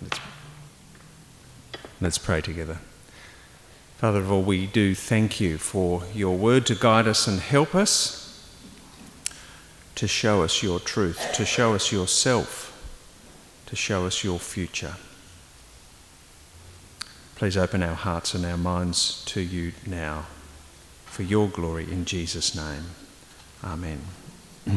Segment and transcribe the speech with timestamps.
[0.00, 0.20] Let's,
[2.00, 2.78] let's pray together.
[3.98, 7.74] Father of all, we do thank you for your word to guide us and help
[7.74, 8.17] us,
[9.98, 12.72] to show us your truth, to show us yourself,
[13.66, 14.94] to show us your future.
[17.34, 20.26] Please open our hearts and our minds to you now
[21.06, 22.84] for your glory in Jesus' name.
[23.64, 24.00] Amen.
[24.68, 24.76] I'd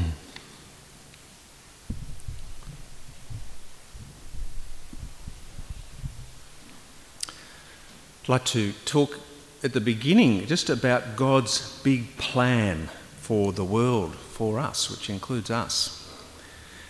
[8.27, 9.19] like to talk
[9.63, 12.89] at the beginning just about God's big plan
[13.21, 15.97] for the world, for us, which includes us.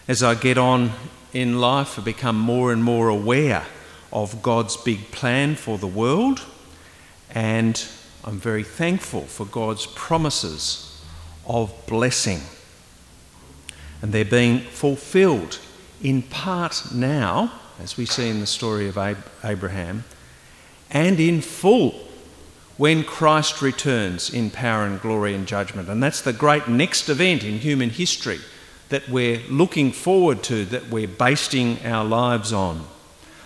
[0.08, 0.92] As I get on
[1.34, 3.66] in life, I become more and more aware
[4.12, 6.42] of God's big plan for the world,
[7.30, 7.86] and
[8.24, 11.02] I'm very thankful for God's promises
[11.46, 12.42] of blessing.
[14.02, 15.60] And they're being fulfilled
[16.02, 18.98] in part now, as we see in the story of
[19.44, 20.04] Abraham
[20.90, 22.08] and in full
[22.82, 25.88] when Christ returns in power and glory and judgment.
[25.88, 28.40] And that's the great next event in human history
[28.90, 32.84] that we're looking forward to, that we're basing our lives on.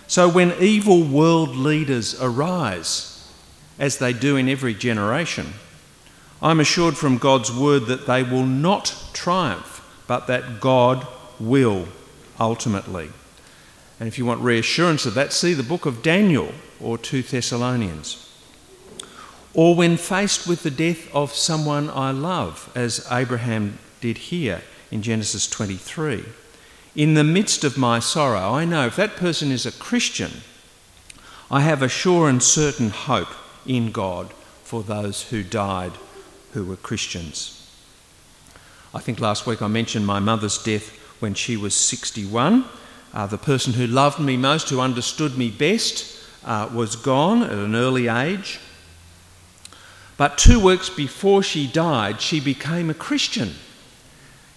[0.06, 3.30] So when evil world leaders arise,
[3.78, 5.48] as they do in every generation,
[6.40, 11.06] I'm assured from God's word that they will not triumph, but that God
[11.38, 11.88] will
[12.40, 13.10] ultimately.
[14.00, 18.22] And if you want reassurance of that, see the book of Daniel or 2 Thessalonians.
[19.56, 25.00] Or when faced with the death of someone I love, as Abraham did here in
[25.00, 26.26] Genesis 23.
[26.94, 30.42] In the midst of my sorrow, I know if that person is a Christian,
[31.50, 33.32] I have a sure and certain hope
[33.64, 34.30] in God
[34.62, 35.92] for those who died
[36.52, 37.66] who were Christians.
[38.94, 40.90] I think last week I mentioned my mother's death
[41.20, 42.66] when she was 61.
[43.14, 47.52] Uh, the person who loved me most, who understood me best, uh, was gone at
[47.52, 48.60] an early age.
[50.16, 53.54] But two weeks before she died, she became a Christian.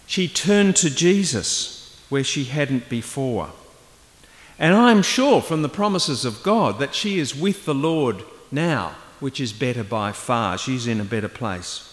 [0.07, 3.51] She turned to Jesus where she hadn't before.
[4.57, 8.95] And I'm sure from the promises of God that she is with the Lord now,
[9.19, 10.57] which is better by far.
[10.57, 11.85] She's in a better place.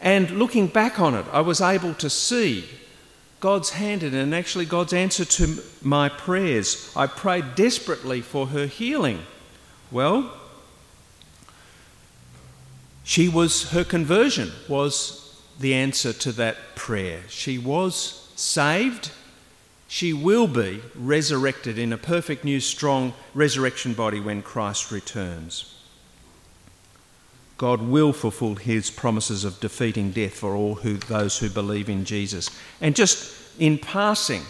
[0.00, 2.64] And looking back on it, I was able to see
[3.40, 6.92] God's hand in it and actually God's answer to my prayers.
[6.96, 9.20] I prayed desperately for her healing.
[9.90, 10.32] Well,
[13.08, 17.22] she was her conversion was the answer to that prayer.
[17.30, 19.10] She was saved.
[19.86, 25.74] She will be resurrected in a perfect new strong resurrection body when Christ returns.
[27.56, 32.04] God will fulfill his promises of defeating death for all who, those who believe in
[32.04, 32.50] Jesus.
[32.82, 34.42] And just in passing,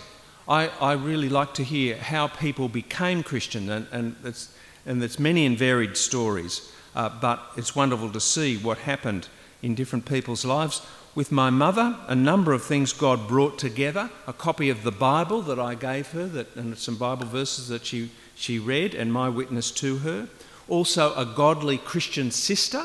[0.49, 4.53] I, I really like to hear how people became Christian, and, and, it's,
[4.85, 9.29] and there's many and varied stories, uh, but it's wonderful to see what happened
[9.63, 10.83] in different people's lives.
[11.15, 15.43] With my mother, a number of things God brought together a copy of the Bible
[15.43, 19.29] that I gave her, that, and some Bible verses that she, she read, and my
[19.29, 20.29] witness to her.
[20.69, 22.85] Also, a godly Christian sister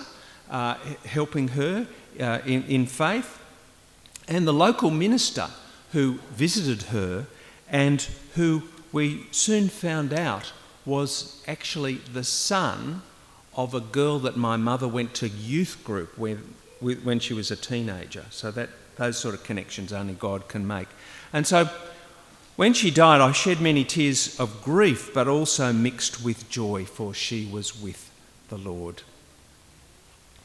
[0.50, 0.76] uh,
[1.06, 1.88] helping her
[2.20, 3.40] uh, in, in faith,
[4.28, 5.50] and the local minister
[5.92, 7.28] who visited her
[7.70, 8.02] and
[8.36, 10.54] who we soon found out
[10.86, 13.02] was actually the son
[13.56, 16.38] of a girl that my mother went to youth group when,
[16.80, 18.26] when she was a teenager.
[18.30, 20.88] So that those sort of connections only God can make.
[21.32, 21.70] And so
[22.56, 27.14] when she died, I shed many tears of grief, but also mixed with joy, for
[27.14, 28.12] she was with
[28.50, 29.02] the Lord.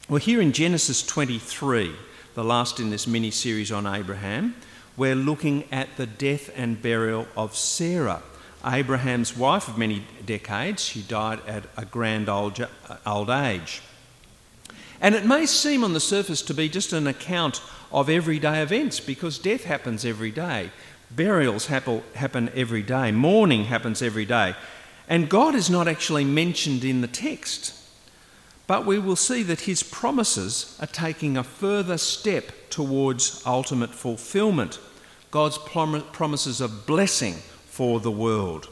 [0.07, 1.95] Well, here in Genesis 23,
[2.33, 4.55] the last in this mini series on Abraham,
[4.97, 8.23] we're looking at the death and burial of Sarah,
[8.65, 10.83] Abraham's wife of many decades.
[10.83, 12.65] She died at a grand old,
[13.05, 13.81] old age.
[15.01, 17.61] And it may seem on the surface to be just an account
[17.91, 20.71] of everyday events because death happens every day,
[21.09, 24.55] burials happen every day, mourning happens every day.
[25.07, 27.75] And God is not actually mentioned in the text.
[28.67, 34.79] But we will see that his promises are taking a further step towards ultimate fulfillment.
[35.31, 37.35] God's prom- promises of blessing
[37.79, 38.67] for the world.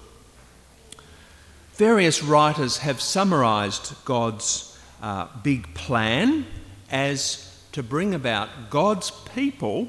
[1.76, 6.46] Various writers have summarized God's uh, big plan
[6.92, 9.88] as to bring about God's people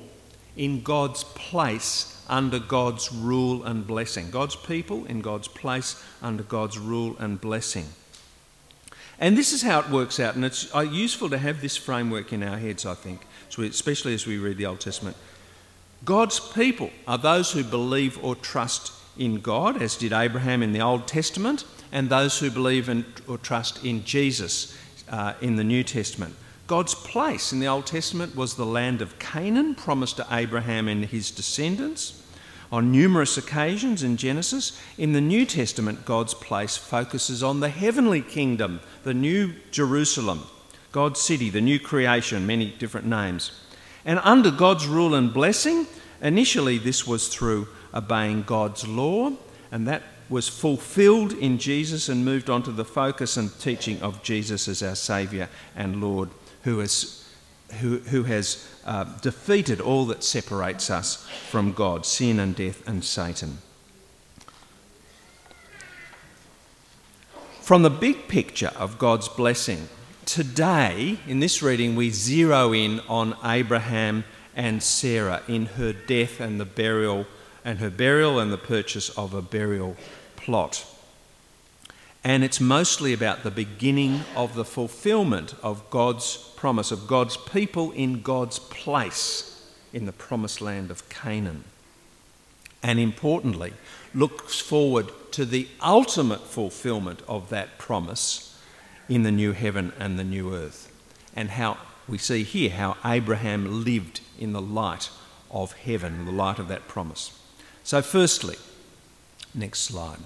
[0.56, 4.30] in God's place under God's rule and blessing.
[4.30, 7.86] God's people in God's place under God's rule and blessing.
[9.18, 12.32] And this is how it works out, and it's uh, useful to have this framework
[12.32, 13.26] in our heads, I think,
[13.58, 15.16] especially as we read the Old Testament.
[16.04, 20.80] God's people are those who believe or trust in God, as did Abraham in the
[20.80, 24.76] Old Testament, and those who believe in, or trust in Jesus
[25.10, 26.34] uh, in the New Testament.
[26.66, 31.04] God's place in the Old Testament was the land of Canaan, promised to Abraham and
[31.04, 32.22] his descendants.
[32.70, 38.20] On numerous occasions in Genesis, in the New Testament, God's place focuses on the heavenly
[38.20, 40.42] kingdom, the new Jerusalem,
[40.92, 43.50] God's city, the new creation, many different names.
[44.04, 45.86] And under God's rule and blessing,
[46.20, 49.32] initially this was through obeying God's law,
[49.70, 54.22] and that was fulfilled in Jesus and moved on to the focus and teaching of
[54.22, 56.28] Jesus as our Saviour and Lord
[56.64, 57.26] who has,
[57.80, 63.02] who, who has uh, defeated all that separates us from God sin and death and
[63.02, 63.58] Satan.
[67.62, 69.88] From the big picture of God's blessing,
[70.24, 74.24] today in this reading we zero in on Abraham
[74.56, 77.26] and Sarah in her death and the burial
[77.68, 79.94] and her burial and the purchase of a burial
[80.36, 80.86] plot.
[82.24, 87.92] And it's mostly about the beginning of the fulfillment of God's promise, of God's people
[87.92, 91.64] in God's place in the promised land of Canaan.
[92.82, 93.74] And importantly,
[94.14, 98.58] looks forward to the ultimate fulfillment of that promise
[99.10, 100.90] in the new heaven and the new earth.
[101.36, 101.76] And how
[102.08, 105.10] we see here how Abraham lived in the light
[105.50, 107.37] of heaven, the light of that promise.
[107.88, 108.56] So, firstly,
[109.54, 110.18] next slide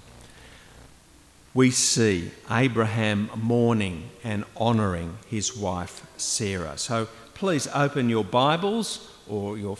[1.53, 6.77] we see Abraham mourning and honouring his wife Sarah.
[6.77, 9.77] So please open your Bibles or your,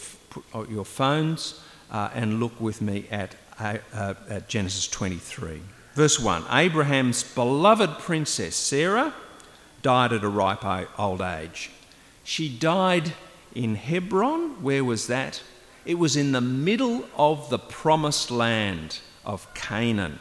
[0.54, 3.80] or your phones uh, and look with me at, uh,
[4.30, 5.60] at Genesis 23.
[5.94, 9.14] Verse 1 Abraham's beloved princess Sarah
[9.82, 10.64] died at a ripe
[10.98, 11.70] old age.
[12.24, 13.12] She died
[13.54, 14.64] in Hebron.
[14.64, 15.42] Where was that?
[15.86, 20.20] It was in the middle of the promised land of Canaan.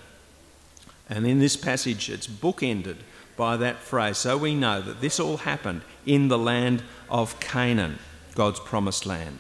[1.09, 2.97] And in this passage, it's bookended
[3.37, 4.19] by that phrase.
[4.19, 7.99] So we know that this all happened in the land of Canaan,
[8.35, 9.39] God's promised land.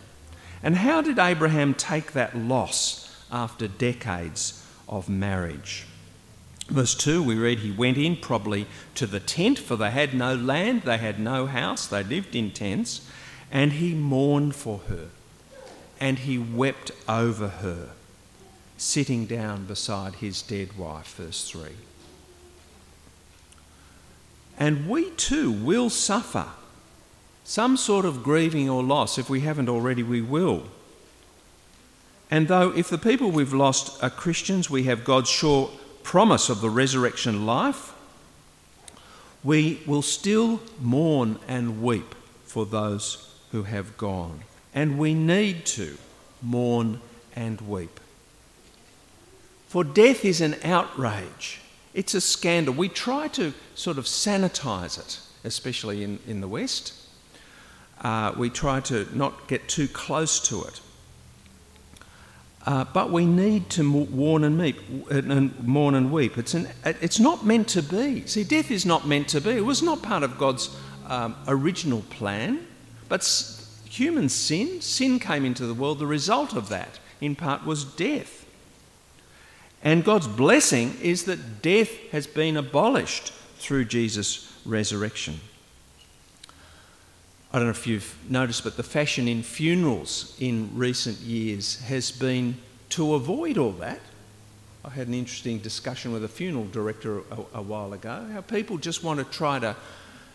[0.62, 5.86] And how did Abraham take that loss after decades of marriage?
[6.68, 10.34] Verse 2, we read he went in probably to the tent, for they had no
[10.34, 13.08] land, they had no house, they lived in tents,
[13.50, 15.08] and he mourned for her,
[16.02, 17.90] and he wept over her
[18.76, 21.68] sitting down beside his dead wife, verse 3.
[24.58, 26.46] And we too will suffer
[27.44, 29.16] some sort of grieving or loss.
[29.16, 30.64] If we haven't already, we will.
[32.32, 35.70] And though, if the people we've lost are Christians, we have God's sure
[36.02, 37.94] promise of the resurrection life,
[39.44, 44.40] we will still mourn and weep for those who have gone.
[44.74, 45.98] And we need to
[46.40, 47.00] mourn
[47.36, 48.00] and weep.
[49.68, 51.60] For death is an outrage,
[51.94, 52.74] it's a scandal.
[52.74, 56.94] We try to sort of sanitize it, especially in, in the West.
[58.00, 60.80] Uh, we try to not get too close to it.
[62.64, 64.76] Uh, but we need to warn and, meet,
[65.10, 66.38] and mourn and weep.
[66.38, 68.26] It's, an, it's not meant to be.
[68.26, 69.50] See, death is not meant to be.
[69.50, 70.74] It was not part of God's
[71.08, 72.66] um, original plan.
[73.08, 73.22] But
[73.92, 75.98] human sin, sin came into the world.
[75.98, 78.46] The result of that, in part, was death.
[79.84, 85.40] And God's blessing is that death has been abolished through Jesus' resurrection.
[87.52, 92.10] I don't know if you've noticed, but the fashion in funerals in recent years has
[92.10, 92.56] been
[92.90, 94.00] to avoid all that.
[94.84, 98.78] I had an interesting discussion with a funeral director a, a while ago, how people
[98.78, 99.76] just want to try to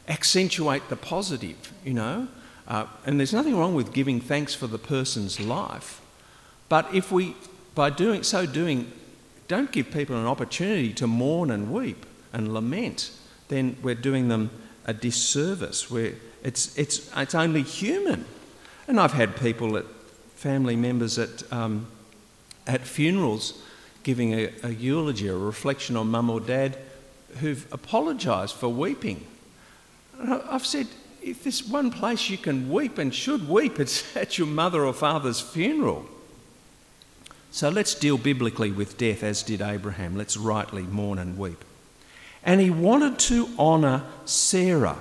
[0.08, 2.28] accentuate the positive, you know.
[2.68, 6.02] Uh, and there's nothing wrong with giving thanks for the person's life.
[6.70, 7.36] But if we,
[7.76, 8.92] by doing so doing,
[9.48, 13.12] don't give people an opportunity to mourn and weep and lament,
[13.48, 14.50] then we're doing them
[14.86, 15.90] a disservice.
[15.90, 18.26] Where it's, it's, it's only human.
[18.88, 19.86] And I've had people at
[20.36, 21.88] family members at, um,
[22.66, 23.62] at funerals
[24.04, 26.78] giving a, a eulogy, a reflection on mum or dad
[27.40, 29.26] who've apologised for weeping.
[30.20, 30.88] I've said,
[31.22, 34.94] if there's one place you can weep and should weep, it's at your mother or
[34.94, 36.06] father's funeral.
[37.52, 40.16] So let's deal biblically with death as did Abraham.
[40.16, 41.64] Let's rightly mourn and weep.
[42.44, 45.00] And he wanted to honour Sarah,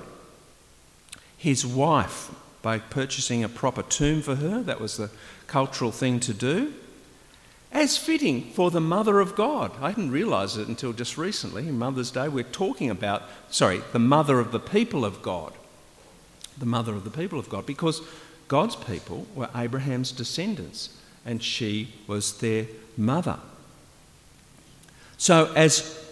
[1.36, 2.30] his wife,
[2.62, 4.62] by purchasing a proper tomb for her.
[4.62, 5.10] That was the
[5.46, 6.72] cultural thing to do.
[7.70, 9.72] As fitting for the Mother of God.
[9.80, 12.26] I didn't realise it until just recently, Mother's Day.
[12.28, 15.52] We're talking about, sorry, the Mother of the people of God.
[16.58, 17.66] The Mother of the people of God.
[17.66, 18.02] Because
[18.48, 20.90] God's people were Abraham's descendants,
[21.24, 23.38] and she was their mother.
[25.18, 26.02] So, as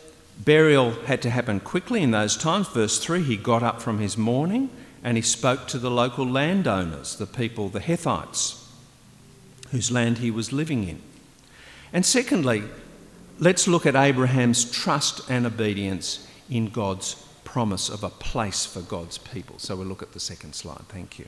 [0.44, 4.16] burial had to happen quickly in those times, verse 3 he got up from his
[4.18, 4.70] mourning
[5.02, 8.66] and he spoke to the local landowners, the people, the Hethites,
[9.70, 11.00] whose land he was living in.
[11.92, 12.64] And secondly,
[13.38, 17.23] let's look at Abraham's trust and obedience in God's
[17.54, 19.60] promise of a place for God's people.
[19.60, 20.88] So we'll look at the second slide.
[20.88, 21.26] Thank you.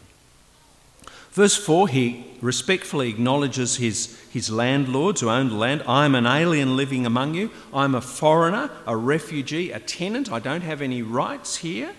[1.30, 5.84] Verse 4, he respectfully acknowledges his, his landlords who owned the land.
[5.86, 7.52] I am an alien living among you.
[7.72, 10.32] I'm a foreigner, a refugee, a tenant.
[10.32, 11.92] I don't have any rights here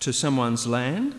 [0.00, 1.14] to someone's land.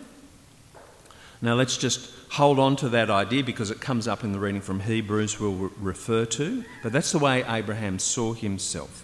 [1.40, 4.60] Now let's just hold on to that idea because it comes up in the reading
[4.60, 6.62] from Hebrews we'll re- refer to.
[6.84, 9.01] But that's the way Abraham saw himself.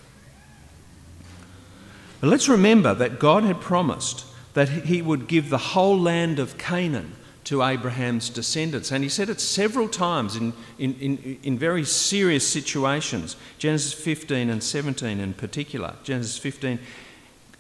[2.21, 6.59] But let's remember that God had promised that he would give the whole land of
[6.59, 7.13] Canaan
[7.45, 8.91] to Abraham's descendants.
[8.91, 13.37] And he said it several times in, in, in, in, very serious situations.
[13.59, 15.95] Genesis 15 and 17 in particular.
[16.03, 16.79] Genesis 15,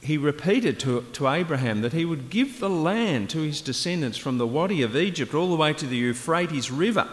[0.02, 4.36] he repeated to, to Abraham that he would give the land to his descendants from
[4.38, 7.08] the Wadi of Egypt all the way to the Euphrates River.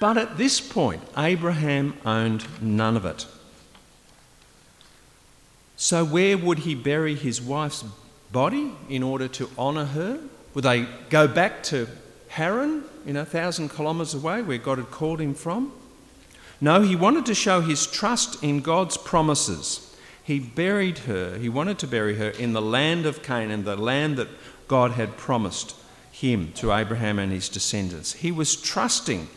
[0.00, 3.26] But at this point, Abraham owned none of it.
[5.76, 7.84] So, where would he bury his wife's
[8.32, 10.20] body in order to honour her?
[10.54, 11.86] Would they go back to
[12.28, 15.72] Haran, you know, a thousand kilometres away where God had called him from?
[16.60, 19.94] No, he wanted to show his trust in God's promises.
[20.24, 24.16] He buried her, he wanted to bury her in the land of Canaan, the land
[24.16, 24.28] that
[24.66, 25.76] God had promised
[26.10, 28.14] him to Abraham and his descendants.
[28.14, 29.28] He was trusting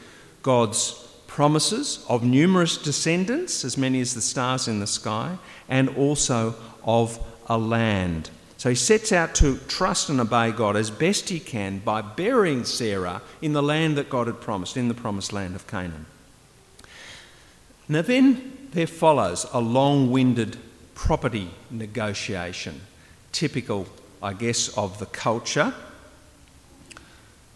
[0.41, 1.08] God's
[1.39, 5.37] promises of numerous descendants, as many as the stars in the sky,
[5.69, 6.53] and also
[6.83, 7.17] of
[7.47, 8.29] a land
[8.59, 12.65] so he sets out to trust and obey God as best he can by burying
[12.65, 16.05] Sarah in the land that God had promised, in the promised land of Canaan.
[17.87, 20.57] Now, then there follows a long winded
[20.93, 22.81] property negotiation,
[23.31, 23.87] typical,
[24.21, 25.73] I guess, of the culture.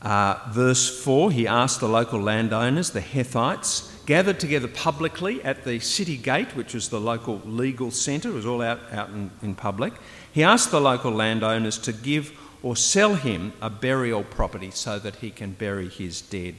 [0.03, 5.79] Uh, verse 4 he asked the local landowners, the Hethites, gathered together publicly at the
[5.79, 9.55] city gate, which was the local legal centre, it was all out, out in, in
[9.55, 9.93] public.
[10.31, 15.17] He asked the local landowners to give or sell him a burial property so that
[15.17, 16.55] he can bury his dead.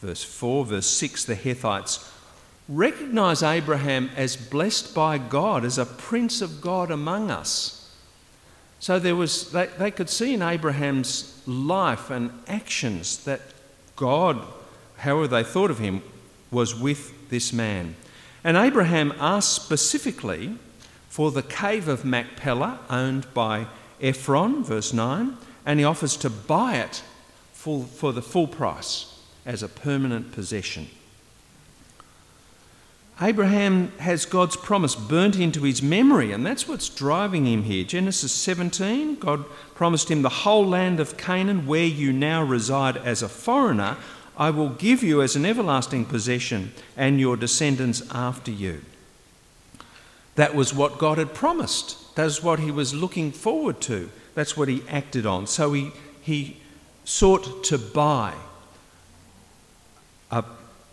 [0.00, 2.10] Verse 4, verse 6 the Hethites
[2.68, 7.83] recognize Abraham as blessed by God, as a prince of God among us.
[8.84, 13.40] So there was, they, they could see in Abraham's life and actions that
[13.96, 14.44] God,
[14.98, 16.02] however they thought of him,
[16.50, 17.96] was with this man.
[18.44, 20.58] And Abraham asked specifically
[21.08, 23.68] for the cave of Machpelah, owned by
[24.02, 27.02] Ephron, verse 9, and he offers to buy it
[27.54, 30.90] for, for the full price as a permanent possession.
[33.20, 37.84] Abraham has God's promise burnt into his memory, and that's what's driving him here.
[37.84, 39.44] Genesis 17, God
[39.74, 43.96] promised him the whole land of Canaan, where you now reside as a foreigner,
[44.36, 48.82] I will give you as an everlasting possession and your descendants after you.
[50.34, 52.16] That was what God had promised.
[52.16, 54.10] That's what he was looking forward to.
[54.34, 55.46] That's what he acted on.
[55.46, 56.56] So he, he
[57.04, 58.34] sought to buy
[60.32, 60.44] a,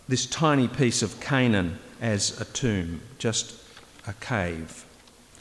[0.07, 3.55] this tiny piece of Canaan as a tomb, just
[4.07, 4.85] a cave.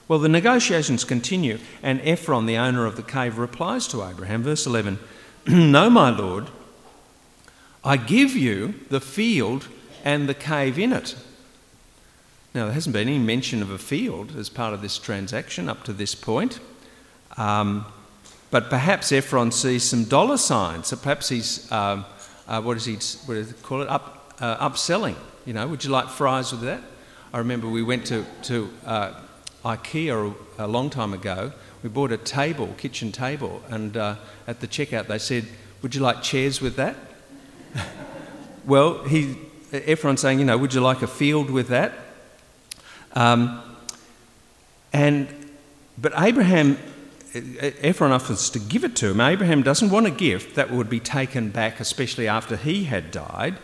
[0.07, 4.67] Well, the negotiations continue, and Ephron, the owner of the cave, replies to Abraham, verse
[4.67, 4.99] 11
[5.47, 6.49] No, my lord.
[7.83, 9.69] I give you the field
[10.05, 11.17] and the cave in it.
[12.55, 15.85] Now, there hasn't been any mention of a field as part of this transaction up
[15.85, 16.59] to this point.
[17.37, 17.87] Um,
[18.51, 20.89] but perhaps Ephron sees some dollar signs.
[20.89, 22.05] So perhaps he's, um,
[22.49, 23.89] uh, what, is he, what he call it?
[23.89, 25.17] Up, uh, upselling.
[25.47, 26.81] You know, would you like fries with that?
[27.33, 29.13] I remember we went to, to uh,
[29.65, 31.53] IKEA a, long time ago.
[31.83, 34.17] We bought a table, kitchen table, and uh,
[34.47, 35.47] at the checkout they said,
[35.83, 36.97] Would you like chairs with that?
[38.67, 39.37] well, he,
[39.73, 41.93] Ephron's saying, you know, would you like a field with that?
[43.13, 43.63] Um,
[44.93, 45.29] and,
[45.97, 46.79] but Abraham,
[47.33, 49.21] Ephron offers to give it to him.
[49.21, 53.57] Abraham doesn't want a gift that would be taken back, especially after he had died.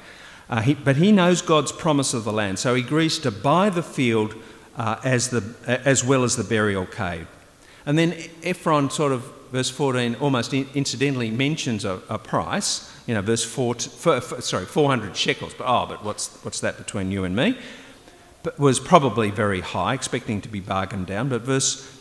[0.48, 3.68] Uh, he, but he knows God's promise of the land, so he agrees to buy
[3.68, 4.34] the field
[4.76, 7.26] uh, as, the, as well as the burial cave.
[7.84, 12.92] And then Ephron sort of verse 14 almost incidentally mentions a, a price.
[13.06, 15.54] You know, verse 4, for, for, sorry, 400 shekels.
[15.54, 17.56] But oh, but what's what's that between you and me?
[18.42, 21.28] But was probably very high, expecting to be bargained down.
[21.28, 21.92] But verse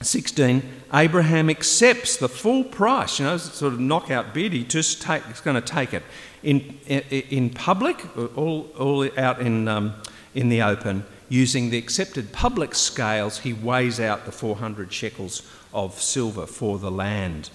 [0.00, 0.62] 16,
[0.94, 3.18] Abraham accepts the full price.
[3.18, 4.52] You know, sort of knockout bid.
[4.52, 6.04] He just take, he's going to take it
[6.42, 8.04] in in, public,
[8.36, 9.94] all all out in um,
[10.34, 15.42] in the open using the accepted public scales, he weighs out the 400 shekels
[15.72, 17.50] of silver for the land.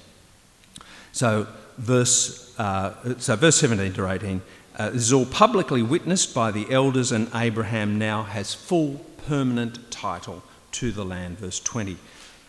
[1.12, 1.48] So,
[1.78, 4.42] verse, uh, so verse 17 to 18
[4.78, 10.44] uh, is all publicly witnessed by the elders, and Abraham now has full permanent title
[10.74, 11.40] to the land.
[11.40, 11.98] Verse 20.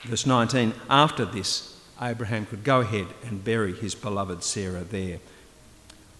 [0.02, 5.20] Verse 19 After this, Abraham could go ahead and bury his beloved Sarah there.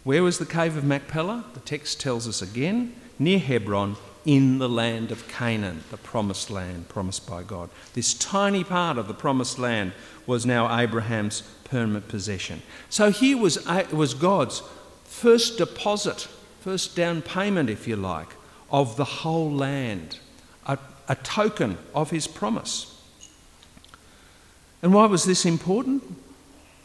[0.05, 1.47] Where was the cave of Machpelah?
[1.55, 3.97] The text tells us again, near Hebron,
[4.27, 7.71] in the land of Canaan, the promised land promised by God.
[7.95, 9.93] This tiny part of the promised land
[10.27, 12.63] was now Abraham's permanent possession.
[12.89, 14.63] So here was, was God's
[15.05, 16.29] first deposit,
[16.61, 18.29] first down payment, if you like,
[18.71, 20.19] of the whole land,
[20.67, 23.03] a, a token of his promise.
[24.83, 26.03] And why was this important?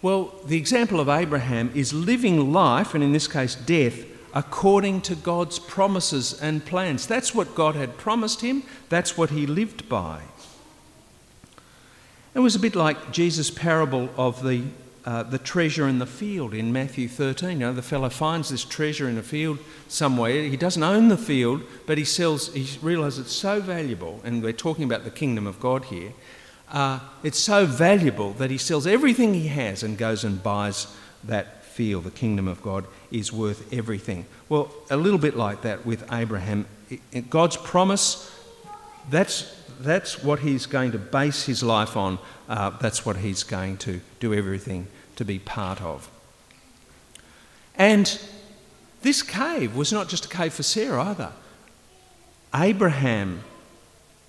[0.01, 5.15] Well, the example of Abraham is living life, and in this case, death, according to
[5.15, 7.05] God's promises and plans.
[7.05, 10.21] That's what God had promised him, that's what he lived by.
[12.33, 14.63] It was a bit like Jesus' parable of the,
[15.03, 17.49] uh, the treasure in the field in Matthew 13.
[17.49, 20.43] You know, the fellow finds this treasure in a field somewhere.
[20.43, 24.53] He doesn't own the field, but he sells, he realizes it's so valuable, and we're
[24.53, 26.13] talking about the kingdom of God here.
[26.71, 30.87] Uh, it's so valuable that he sells everything he has and goes and buys
[31.23, 32.03] that field.
[32.03, 34.25] the kingdom of God is worth everything.
[34.49, 36.65] Well, a little bit like that with Abraham.
[37.29, 38.29] God's promise,
[39.09, 42.19] that's, that's what he's going to base his life on.
[42.49, 46.09] Uh, that's what he's going to do everything to be part of.
[47.75, 48.19] And
[49.01, 51.31] this cave was not just a cave for Sarah either.
[52.53, 53.43] Abraham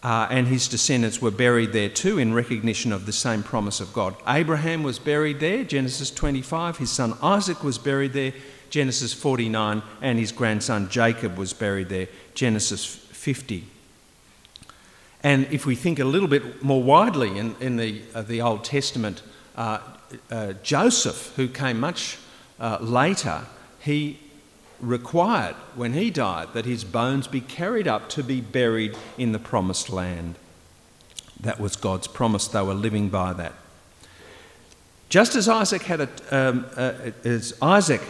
[0.02, 3.92] uh, and his descendants were buried there too in recognition of the same promise of
[3.92, 4.14] God.
[4.26, 6.78] Abraham was buried there, Genesis 25.
[6.78, 8.32] His son Isaac was buried there,
[8.70, 9.82] Genesis 49.
[10.00, 13.64] And his grandson Jacob was buried there, Genesis 50.
[15.22, 18.64] And if we think a little bit more widely in, in the, uh, the Old
[18.64, 19.22] Testament,
[19.54, 19.80] uh,
[20.30, 22.16] uh Joseph, who came much
[22.58, 23.42] uh, later,
[23.80, 24.18] he
[24.81, 29.38] required when he died that his bones be carried up to be buried in the
[29.38, 30.37] promised land.
[31.38, 32.49] That was God's promise.
[32.49, 33.55] They were living by that.
[35.09, 36.93] Just as Isaac had a, um, uh,
[37.25, 38.03] as Isaac,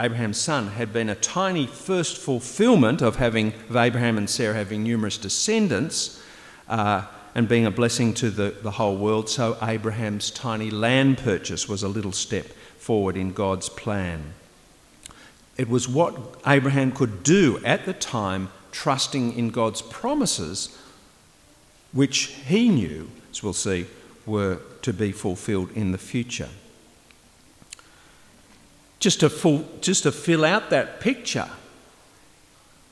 [0.00, 4.82] Abraham's son, had been a tiny first fulfillment of having of Abraham and Sarah having
[4.82, 6.22] numerous descendants
[6.68, 11.68] uh, and being a blessing to the, the whole world, so Abraham's tiny land purchase
[11.68, 12.46] was a little step
[12.78, 14.32] forward in God's plan.
[15.58, 16.16] It was what
[16.46, 20.78] Abraham could do at the time, trusting in God's promises,
[21.92, 23.86] which he knew, as we'll see,
[24.24, 26.48] were to be fulfilled in the future.
[29.00, 31.48] Just to, full, just to fill out that picture,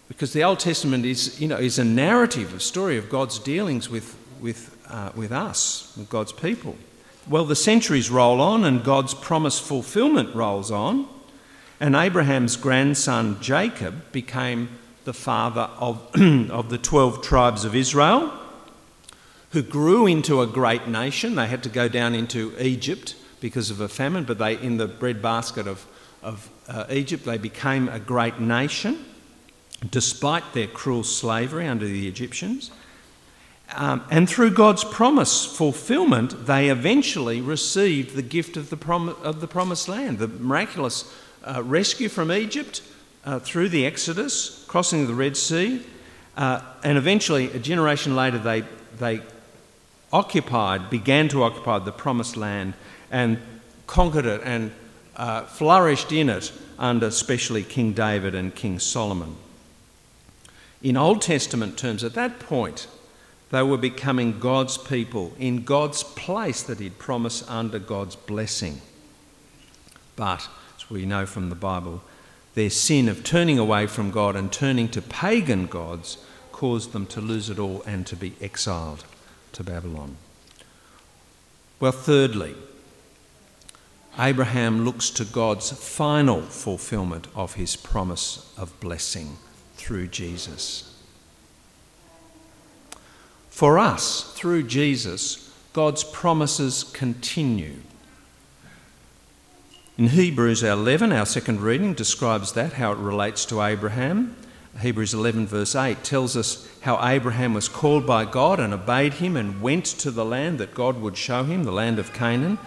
[0.08, 3.88] because the Old Testament is, you know, is a narrative, a story of God's dealings
[3.88, 6.76] with, with, uh, with us, with God's people.
[7.28, 11.08] Well, the centuries roll on and God's promise fulfillment rolls on.
[11.78, 14.70] And Abraham's grandson Jacob became
[15.04, 16.10] the father of,
[16.50, 18.32] of the 12 tribes of Israel,
[19.50, 21.34] who grew into a great nation.
[21.34, 24.86] They had to go down into Egypt because of a famine, but they, in the
[24.86, 25.86] breadbasket of,
[26.22, 29.04] of uh, Egypt, they became a great nation
[29.90, 32.70] despite their cruel slavery under the Egyptians.
[33.74, 39.40] Um, and through God's promise fulfillment, they eventually received the gift of the, prom- of
[39.40, 41.12] the promised land, the miraculous
[41.46, 42.82] uh, rescue from Egypt
[43.24, 45.82] uh, through the Exodus, crossing the Red Sea,
[46.36, 48.64] uh, and eventually, a generation later, they,
[48.98, 49.22] they
[50.12, 52.74] occupied, began to occupy the promised land
[53.10, 53.38] and
[53.86, 54.72] conquered it and
[55.16, 59.36] uh, flourished in it under especially King David and King Solomon.
[60.82, 62.86] In Old Testament terms, at that point,
[63.50, 68.82] they were becoming God's people in God's place that He'd promised under God's blessing.
[70.16, 70.48] But
[70.90, 72.02] we know from the Bible,
[72.54, 76.18] their sin of turning away from God and turning to pagan gods
[76.52, 79.04] caused them to lose it all and to be exiled
[79.52, 80.16] to Babylon.
[81.80, 82.54] Well, thirdly,
[84.18, 89.36] Abraham looks to God's final fulfillment of his promise of blessing
[89.76, 90.94] through Jesus.
[93.50, 97.76] For us, through Jesus, God's promises continue.
[99.98, 104.36] In Hebrews 11, our second reading describes that, how it relates to Abraham.
[104.78, 109.38] Hebrews 11, verse 8, tells us how Abraham was called by God and obeyed him
[109.38, 112.58] and went to the land that God would show him, the land of Canaan.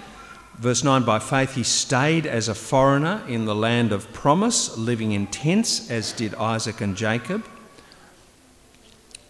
[0.57, 5.11] Verse 9, by faith he stayed as a foreigner in the land of promise, living
[5.11, 7.45] in tents, as did Isaac and Jacob.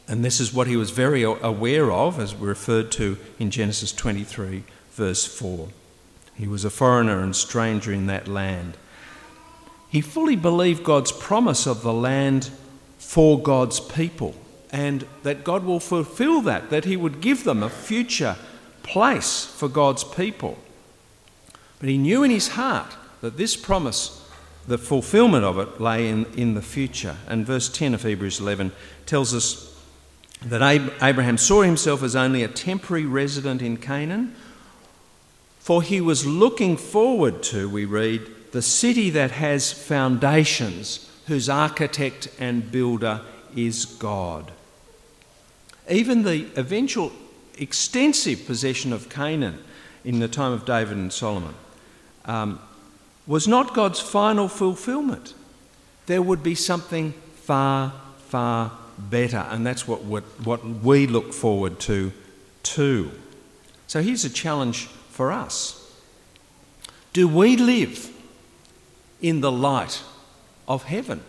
[0.08, 4.64] And this is what he was very aware of, as referred to in Genesis 23,
[4.94, 5.68] verse 4.
[6.40, 8.78] He was a foreigner and stranger in that land.
[9.90, 12.50] He fully believed God's promise of the land
[12.98, 14.34] for God's people
[14.72, 18.38] and that God will fulfill that, that He would give them a future
[18.84, 20.58] place for God's people.
[21.80, 24.28] But he knew in his heart that this promise,
[24.68, 27.18] the fulfillment of it, lay in, in the future.
[27.28, 28.72] And verse 10 of Hebrews 11
[29.06, 29.66] tells us
[30.42, 30.62] that
[31.02, 34.36] Abraham saw himself as only a temporary resident in Canaan
[35.70, 38.22] for he was looking forward to, we read,
[38.54, 43.22] the city that has foundations, whose architect and builder
[43.56, 44.52] is God.
[45.88, 47.12] Even the eventual
[47.60, 49.60] extensive possession of Canaan
[50.04, 51.54] in the time of David and Solomon
[52.26, 52.60] um,
[53.28, 55.36] was not God's final fulfillment.
[56.08, 57.94] There would be something far,
[58.30, 62.12] far better, and that's what, what, what we look forward to
[62.64, 63.12] too.
[63.86, 65.76] So here's a challenge for us?
[67.12, 68.10] Do we live
[69.22, 70.02] in the light
[70.66, 71.22] of heaven?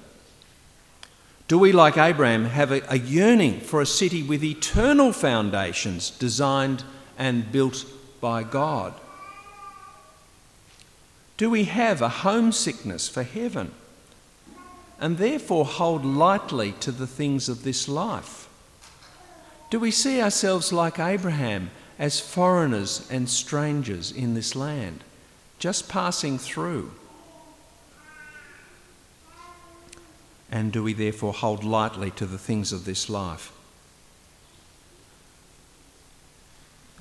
[1.49, 6.85] Do we, like Abraham, have a, a, yearning for a city with eternal foundations designed
[7.19, 7.85] and built
[8.21, 8.95] by God?
[11.37, 13.73] Do we have a homesickness for heaven
[15.01, 18.49] and therefore hold lightly to the things of this life?
[19.69, 25.05] Do we see ourselves like Abraham as foreigners and strangers in this land,
[25.59, 26.91] just passing through?
[30.51, 33.53] And do we therefore hold lightly to the things of this life?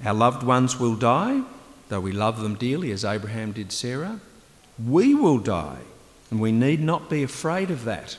[0.06, 1.44] Our loved ones will die,
[1.88, 4.20] though we love them dearly, as Abraham did Sarah.
[4.86, 5.80] We will die,
[6.30, 8.18] and we need not be afraid of that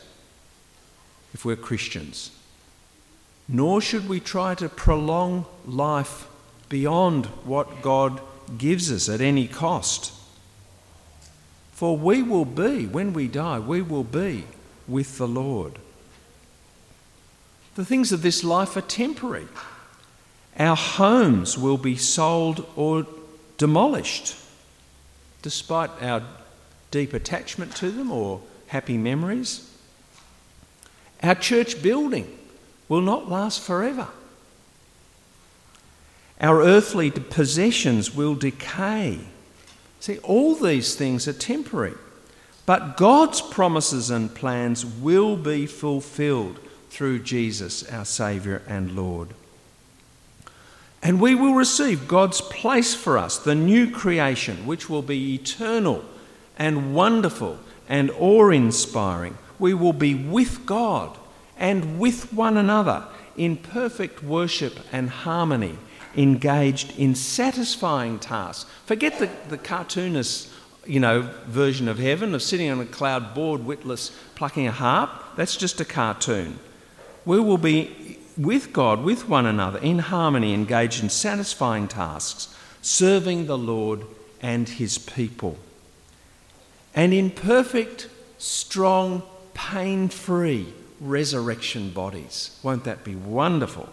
[1.34, 2.30] if we're Christians.
[3.46, 6.26] Nor should we try to prolong life
[6.70, 8.22] beyond what God
[8.56, 10.14] gives us at any cost.
[11.72, 14.44] For we will be, when we die, we will be
[14.88, 15.78] with the Lord.
[17.74, 19.48] The things of this life are temporary.
[20.58, 23.06] Our homes will be sold or
[23.58, 24.36] demolished,
[25.42, 26.22] despite our
[26.90, 29.66] deep attachment to them or happy memories.
[31.22, 32.38] Our church building
[32.88, 34.08] will not last forever.
[36.40, 39.20] Our earthly possessions will decay.
[40.00, 41.94] See, all these things are temporary.
[42.64, 49.28] But God's promises and plans will be fulfilled through Jesus, our Saviour and Lord.
[51.02, 56.04] And we will receive God's place for us, the new creation, which will be eternal
[56.58, 59.36] and wonderful and awe inspiring.
[59.58, 61.16] We will be with God
[61.58, 63.04] and with one another
[63.36, 65.76] in perfect worship and harmony
[66.16, 68.68] engaged in satisfying tasks.
[68.86, 70.50] Forget the, the cartoonist,
[70.86, 75.10] you know, version of heaven of sitting on a cloud bored, witless, plucking a harp.
[75.36, 76.58] That's just a cartoon.
[77.24, 83.46] We will be with God, with one another, in harmony, engaged in satisfying tasks, serving
[83.46, 84.04] the Lord
[84.40, 85.58] and his people.
[86.94, 89.22] And in perfect, strong,
[89.54, 92.58] pain free resurrection bodies.
[92.62, 93.88] Won't that be wonderful?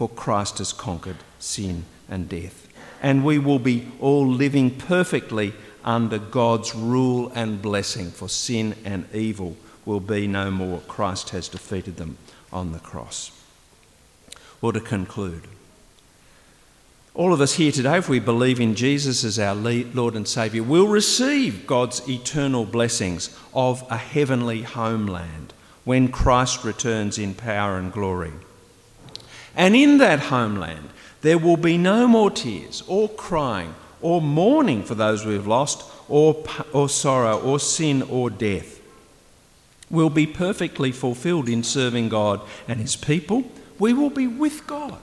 [0.00, 2.66] For Christ has conquered sin, and death.
[3.02, 5.52] And we will be all living perfectly
[5.84, 10.80] under God's rule and blessing, for sin and evil will be no more.
[10.88, 12.16] Christ has defeated them
[12.50, 13.30] on the cross.
[14.62, 15.42] Well, to conclude,
[17.12, 20.64] all of us here today, if we believe in Jesus as our Lord and Saviour,
[20.64, 25.52] will receive God's eternal blessings of a heavenly homeland
[25.84, 28.32] when Christ returns in power and glory.
[29.56, 30.90] And in that homeland,
[31.22, 35.84] there will be no more tears, or crying, or mourning for those we have lost,
[36.08, 38.80] or, or sorrow, or sin, or death.
[39.90, 43.44] We'll be perfectly fulfilled in serving God and His people.
[43.78, 44.98] We will be with God.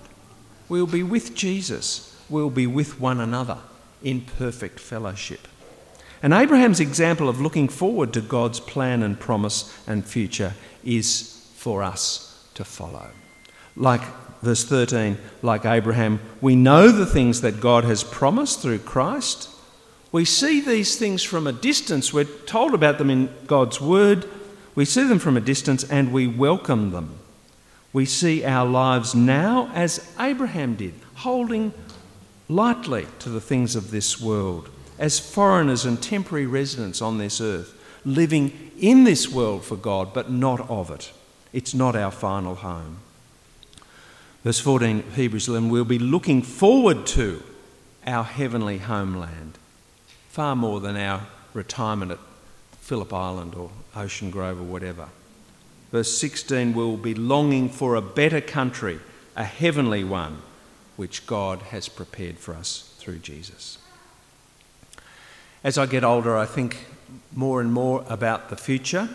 [0.69, 2.15] We'll be with Jesus.
[2.29, 3.57] We'll be with one another
[4.03, 5.47] in perfect fellowship.
[6.23, 11.83] And Abraham's example of looking forward to God's plan and promise and future is for
[11.83, 13.09] us to follow.
[13.75, 14.01] Like
[14.41, 19.49] verse 13, like Abraham, we know the things that God has promised through Christ.
[20.11, 22.13] We see these things from a distance.
[22.13, 24.27] We're told about them in God's Word.
[24.75, 27.17] We see them from a distance and we welcome them.
[27.93, 31.73] We see our lives now as Abraham did, holding
[32.47, 34.69] lightly to the things of this world,
[34.99, 37.73] as foreigners and temporary residents on this earth,
[38.05, 41.11] living in this world for God, but not of it.
[41.53, 42.99] It's not our final home.
[44.47, 47.43] Verse 14 Hebrews 11 we'll be looking forward to
[48.05, 49.57] our heavenly homeland
[50.29, 52.19] far more than our retirement at
[52.79, 55.09] Phillip Island or Ocean Grove or whatever.
[55.91, 59.01] Verse 16 we'll be longing for a better country,
[59.35, 60.37] a heavenly one,
[60.95, 63.77] which God has prepared for us through Jesus.
[65.61, 66.85] As I get older, I think
[67.35, 69.09] more and more about the future,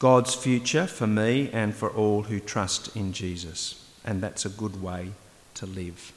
[0.00, 4.82] God's future for me and for all who trust in Jesus and that's a good
[4.82, 5.12] way
[5.54, 6.12] to live.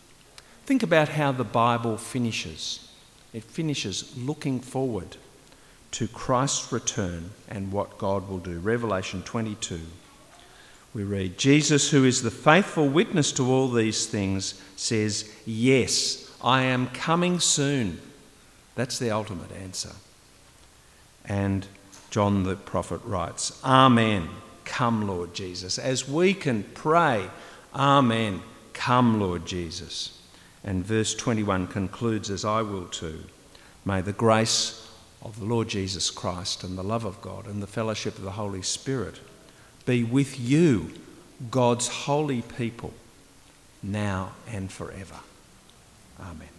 [0.66, 2.92] Think about how the Bible finishes.
[3.34, 5.18] It finishes looking forward
[5.92, 8.60] to Christ's return and what God will do.
[8.60, 9.80] Revelation 22.
[10.94, 16.64] We read, Jesus, who is the faithful witness to all these things, says, Yes, I
[16.64, 18.00] am coming soon.
[18.76, 19.92] That's the ultimate answer.
[21.26, 21.68] And
[22.10, 24.30] John the prophet writes, Amen.
[24.66, 25.78] Come, Lord Jesus.
[25.80, 27.30] As we can pray,
[27.78, 28.42] Amen.
[28.74, 30.20] Come, Lord Jesus.
[30.64, 33.24] And verse 21 concludes, as I will too.
[33.86, 37.68] May the grace of the Lord Jesus Christ and the love of God and the
[37.68, 39.20] fellowship of the Holy Spirit
[39.86, 40.92] be with you,
[41.52, 42.94] God's holy people,
[43.84, 45.20] now and forever.
[46.20, 46.57] Amen.